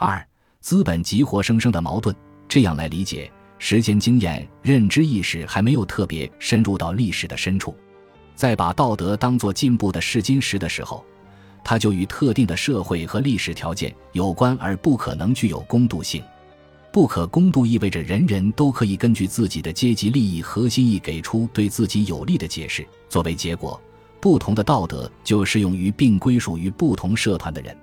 [0.00, 0.26] 二、
[0.60, 2.16] 资本急活生生的矛盾。
[2.48, 7.76] 这样来理解，时间经验、认知意识还没有特别深入到历史的深处。
[8.34, 11.04] 在把道德当作进步的试金石的时候，
[11.62, 16.24] 它就与特定的社会和历史条件有关，而不可能具有公度性。
[16.90, 22.88] 不可公度意味着人人都可以根据自己的阶级利益核心意给出对自己有利的解释。
[23.10, 23.78] 作为结果，
[24.18, 27.76] 不同的道德就适用于并归属于不同社团的人。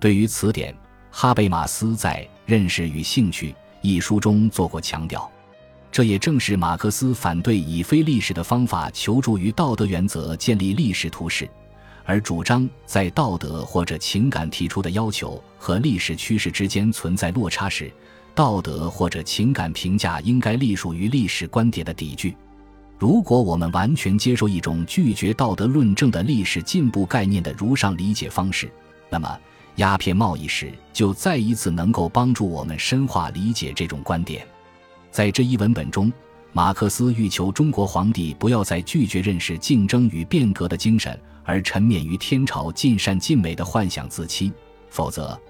[0.00, 0.72] 对于此点，
[1.10, 3.50] 哈贝马斯在《认识与兴趣》
[3.82, 5.30] 一书中做过强调。
[5.90, 11.48] 这也正是马克思反对以非历史的方法求助于道德原则建立历史图式，
[12.04, 17.90] 而主张在道德或者情感提出的要求和历史趋势之间存在落差时，
[18.34, 22.36] 道德或者情感评价应该隶属于历史观点的底句。
[22.98, 28.70] 如果我们完全接受一种拒绝道德论证的历史进步概念的如上理解方式，
[29.08, 29.38] 那么
[29.78, 34.44] 鸦片贸易史就再一次能够帮助我们深化理解这种观点。
[35.10, 36.12] 在这一文本中，
[36.52, 44.52] 马克思欲求中国皇帝不要再拒绝认识竞争与变革的精神，而沉湎于天朝尽善尽美的幻想自欺。
[44.90, 45.40] 否则，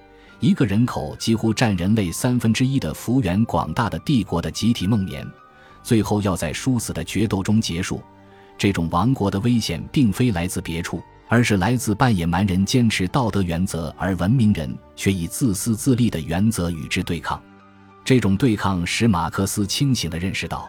[0.41, 5.27] 一个人口几乎占人类三分之一的幅员广大的帝国的集体梦魇，
[5.83, 8.03] 最后要在殊死的决斗中结束。
[8.59, 17.41] 这种亡国的危险，并非来自别处，而是来自半野蛮人坚持道德原则，而文明人却以自私自利的原则与之对抗。
[18.05, 20.69] 这种对抗使马克思清醒地认识到，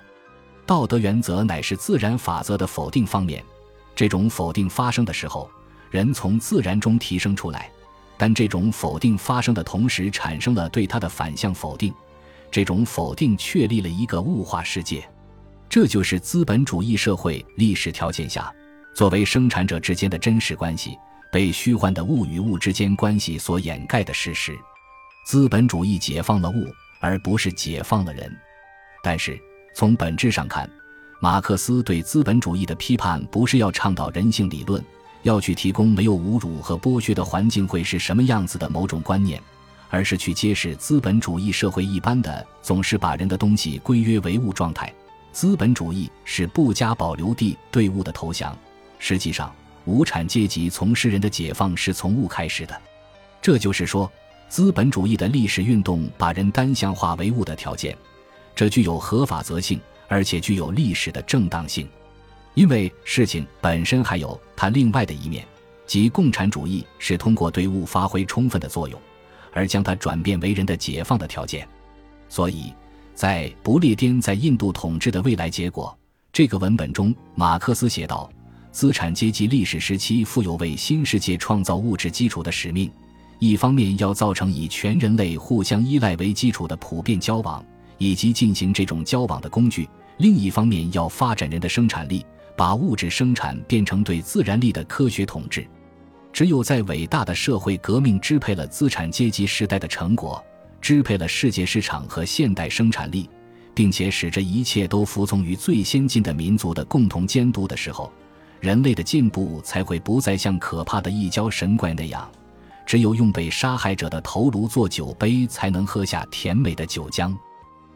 [0.65, 3.43] 道德原则乃是自然法则的否定方面。
[3.95, 5.49] 这种否定发生的时候，
[5.89, 7.71] 人从自然中提升出来，
[8.17, 11.93] 但这种否定发生的同时，产生了对它的反向否定。
[12.51, 15.07] 这种否定确立了一个物化世界，
[15.69, 18.51] 这就是资本主义社会历史条件下
[18.93, 20.97] 作为生产者之间的真实关系
[21.31, 24.57] 被虚幻的物与物之间关系所掩盖的事实。
[25.25, 26.67] 资本主义解放了物。
[27.01, 28.29] 而不是解放了人，
[29.01, 29.39] 但是
[29.73, 30.69] 从本质上看，
[31.21, 34.83] 马克思对资本主义的批判不是要倡导人性理论，
[35.23, 39.41] 要去提供没有侮辱和剥削的环境会是什么样子的某种观念，
[39.89, 44.93] 而是去揭示资本主义社会一般的总是把人的东西归约为物状态。
[45.31, 48.53] 资本主义是不加保留地对物的投降。
[48.99, 49.51] 实际上，
[49.85, 52.79] 无产阶级从事人的解放是从物开始的，
[53.41, 54.11] 这就是说。
[54.49, 57.95] 资本主义的历史运动把人单向化为物的条件，
[58.55, 61.87] 这具有合法则性，而且具有历史的正当性。
[62.55, 65.45] 因为事情本身还有它另外的一面，
[65.85, 68.99] 即共产主义是通过对物发挥充分的作用，
[69.53, 71.67] 而将它转变为人的解放的条件。
[72.27, 72.73] 所以，
[73.13, 75.95] 在不列颠在印度统治的未来结果
[76.33, 78.27] 这个文本中，马克思写道：
[78.71, 82.91] 资产阶级历史时期负有为新世界创造物质基础的使命。
[83.39, 87.63] 一方面要造成以全人类互相依赖为基础的普遍交往，
[87.97, 89.85] 以及进行这种交往的工具；
[90.17, 92.25] 另一方面要发展人的生产力，
[92.57, 95.65] 把物质生产变成对自然力的科学统治。
[96.33, 100.43] 只有在伟大的社会革命支配了资产阶级时代的成果，
[100.81, 103.29] 支配了世界市场和现代生产力，
[103.73, 108.11] 并且使这一切都服从于最先进的民族的共同监督的时候，
[108.59, 112.29] 人类的进步才会不再像可怕的异教神怪那样。
[112.85, 117.35] 只有用被杀害者的头颅做酒杯，才能喝下甜美的酒浆。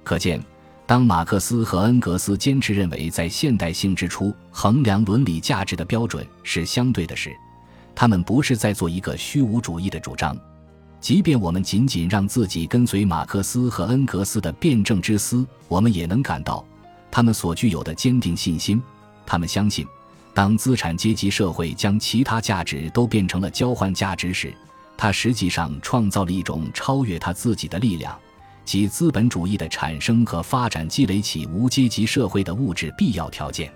[0.03, 0.39] 可见，
[0.85, 7.35] 当马克思和恩格斯坚持认为在现代性之初衡量伦理价值的标准是相对的时，
[7.95, 10.37] 他们不是在做一个虚无主义的主张。
[10.99, 16.63] 即便我们仅仅让自己跟随马克思和恩格斯的辩证之思，我们也能感到
[17.09, 18.81] 他们所具有的坚定信心。
[19.25, 19.87] 他们相信，
[20.33, 24.53] 当资产阶级社会将其他价值都变成了交换价值时，
[24.97, 28.17] 他实际上创造了一种超越他自己的力量，
[28.65, 33.71] 即资本主义的产生和发展积累起无阶级社会的物质必要条件。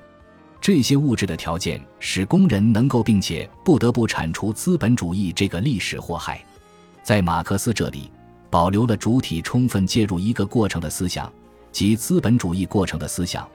[0.59, 6.43] 这些物质的条件使工人能够并且不得不铲除资本主义这个历史祸害。
[7.03, 8.09] 在马克思这里，
[8.49, 11.31] 保留了主体充分介入一个过程的思想，
[11.71, 13.47] 即资本主义过程的思想。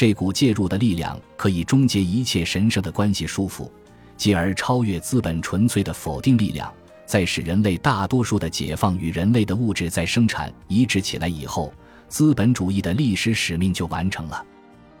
[0.00, 3.70] 这股介入的力量可以终结一切神圣的关系束缚，
[4.16, 6.72] 继而超越资本纯粹的否定力量。
[7.04, 11.70] 在使人类大多数的解放与人类的物质再生产一致起来以后，
[12.08, 14.42] 资本主义的历史使命就完成了。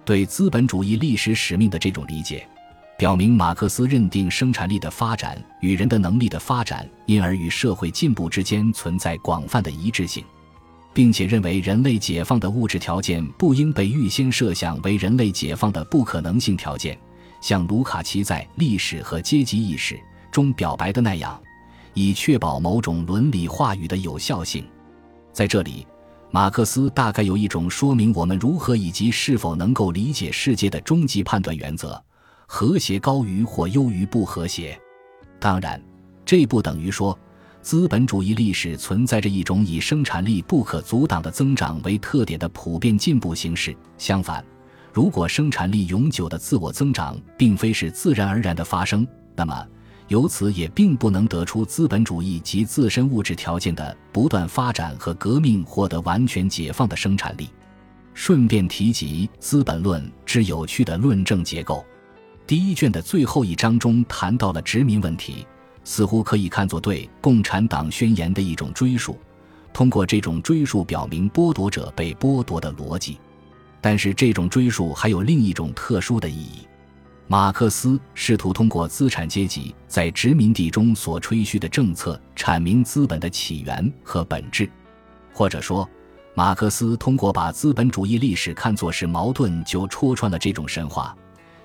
[0.04, 2.46] 对资本主义历史使命的这种理解，
[2.98, 10.22] 表明马克思认定生产力的发展与人的能力的发展，因而与社会进步之间存在广泛的一致性，
[10.92, 16.98] 并且认为人类解放的物质条件不应被预先设想为人类解放的不可能性条件，
[17.40, 19.94] 像卢卡奇在《历史和阶级意识》
[20.30, 21.40] 中表白的那样。
[21.92, 24.64] 以确保某种伦理话语的有效性。
[25.32, 25.84] 在这里，
[26.30, 32.00] 马克思大概有一种说明我们如何以及是否能够理解世界的终极判断原则：
[32.46, 34.80] 和谐高于或优于不和谐。
[35.40, 35.82] 当然，
[36.24, 37.18] 这不等于说。
[37.62, 43.76] 资本主义历史存在着一种以生产力不可阻挡的增长为特点的普遍进步形式。
[43.98, 44.42] 相反，
[44.92, 49.66] 如果生产力永久的自我增长并非是自然而然的发生，那么
[50.08, 57.48] 由此也并不能得出资本主义及自身物质条件的不断发展和革命获得完全解放的生产力。
[58.14, 61.84] 顺便提及《资本论》之有趣的论证结构，
[62.46, 65.46] 第一卷的最后一章中谈到了殖民问题。
[65.90, 69.18] 似乎可以看作对共产党宣言的一种追溯，
[69.72, 73.18] 通过这种追溯表明剥夺者被剥夺的逻辑。
[73.80, 76.64] 但是，这种追溯还有另一种特殊的意义。
[77.26, 84.70] 马克思试图通过资产阶级在殖民地中所吹嘘的政策，阐明资本的起源和本质，
[85.32, 85.88] 或者说，
[86.36, 91.16] 马克思通过把资本主义历史看作是矛盾，就戳穿了这种神话。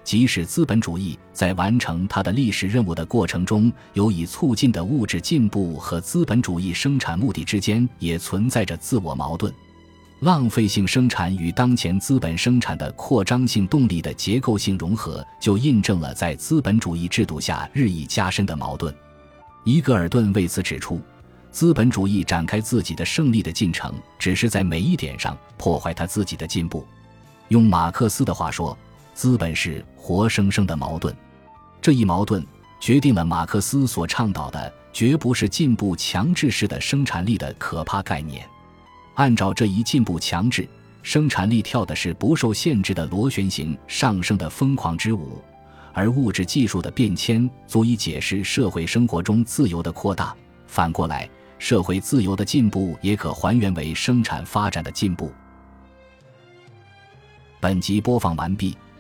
[0.06, 9.52] 即使资本主义在完成它的历史任务的过程中，有以促进的物质进步和资本主义生产目的之间也存在着自我矛盾，
[10.19, 18.94] 浪费性生产与当前资本生产的扩张性动力的结构性融合，就印证了在资本主义制度下日益加深的矛盾。
[19.63, 21.02] 伊格尔顿为此指出，
[21.50, 26.86] 资本主义展开自己的胜利的进程，只是在每一点上破坏他自己的进步。
[27.48, 28.78] 用马克思的话说。
[29.16, 31.16] 资本是活生生的矛盾，
[31.82, 32.46] 这一矛盾
[32.82, 38.46] 决定了马克思所倡导的绝不是进步强制式的生产力的可怕概念。
[39.14, 40.68] 按照这一进步强制，
[41.02, 45.42] 生产力跳的是不受限制的螺旋形上升的疯狂之舞，
[45.94, 50.36] 而物质技术的变迁足以解释社会生活中自由的扩大。
[50.68, 55.32] 反过来，社会自由的进步也可还原为生产发展的进步。
[57.62, 58.78] 本集播放完毕。